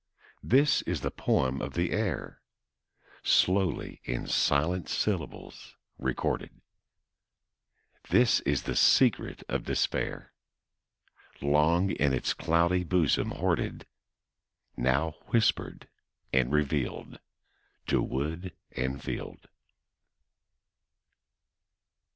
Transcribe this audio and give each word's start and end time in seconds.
This 0.41 0.81
is 0.81 1.01
the 1.01 1.11
poem 1.11 1.61
of 1.61 1.75
the 1.75 1.91
air, 1.91 2.41
Slowly 3.21 4.01
in 4.03 4.25
silent 4.25 4.89
syllables 4.89 5.75
recorded; 5.99 6.59
This 8.09 8.39
is 8.39 8.63
the 8.63 8.75
secret 8.75 9.43
of 9.47 9.65
despair, 9.65 10.33
Long 11.39 11.91
in 11.91 12.13
its 12.13 12.33
cloudy 12.33 12.83
bosom 12.83 13.29
hoarded, 13.29 13.85
Now 14.75 15.11
whispered 15.27 15.87
and 16.33 16.51
revealed 16.51 17.19
To 17.85 18.01
wood 18.01 18.55
and 18.71 18.99
field. 19.03 19.47